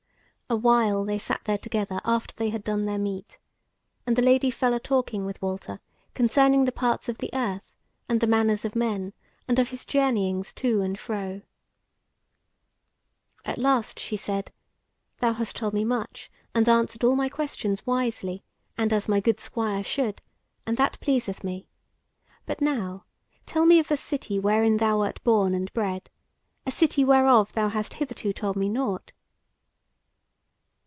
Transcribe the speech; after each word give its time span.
A 0.53 0.57
while 0.57 1.05
they 1.05 1.17
sat 1.17 1.39
there 1.45 1.57
together 1.57 2.01
after 2.03 2.33
they 2.35 2.49
had 2.49 2.61
done 2.61 2.83
their 2.85 2.99
meat, 2.99 3.39
and 4.05 4.17
the 4.17 4.21
Lady 4.21 4.51
fell 4.51 4.73
a 4.73 4.81
talking 4.81 5.23
with 5.23 5.41
Walter 5.41 5.79
concerning 6.13 6.65
the 6.65 6.73
parts 6.73 7.07
of 7.07 7.19
the 7.19 7.29
earth, 7.33 7.71
and 8.09 8.19
the 8.19 8.27
manners 8.27 8.65
of 8.65 8.75
men, 8.75 9.13
and 9.47 9.59
of 9.59 9.69
his 9.69 9.85
journeyings 9.85 10.51
to 10.55 10.81
and 10.81 10.99
fro. 10.99 11.43
At 13.45 13.59
last 13.59 13.97
she 13.97 14.17
said: 14.17 14.51
"Thou 15.19 15.31
hast 15.31 15.55
told 15.55 15.73
me 15.73 15.85
much 15.85 16.29
and 16.53 16.67
answered 16.67 17.05
all 17.05 17.15
my 17.15 17.29
questions 17.29 17.85
wisely, 17.87 18.43
and 18.77 18.91
as 18.91 19.07
my 19.07 19.21
good 19.21 19.39
Squire 19.39 19.85
should, 19.85 20.19
and 20.65 20.75
that 20.75 20.99
pleaseth 20.99 21.45
me. 21.45 21.69
But 22.45 22.59
now 22.59 23.05
tell 23.45 23.65
me 23.65 23.79
of 23.79 23.87
the 23.87 23.95
city 23.95 24.37
wherein 24.37 24.75
thou 24.75 24.99
wert 24.99 25.23
born 25.23 25.55
and 25.55 25.71
bred; 25.71 26.09
a 26.65 26.71
city 26.71 27.05
whereof 27.05 27.53
thou 27.53 27.69
hast 27.69 27.93
hitherto 27.93 28.33
told 28.33 28.57
me 28.57 28.67
nought." 28.67 29.13